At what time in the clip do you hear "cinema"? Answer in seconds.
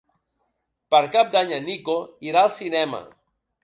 2.61-3.09